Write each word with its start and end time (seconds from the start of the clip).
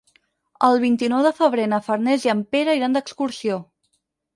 El 0.67 0.81
vint-i-nou 0.83 1.21
de 1.29 1.33
febrer 1.41 1.69
na 1.75 1.81
Farners 1.91 2.29
i 2.31 2.35
en 2.37 2.45
Pere 2.57 2.79
iran 2.83 3.01
d'excursió. 3.01 3.65